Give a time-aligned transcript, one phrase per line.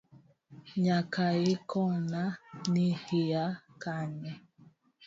[0.83, 2.21] Nyakaikona
[2.71, 3.43] ni hiya
[3.81, 4.33] kanye.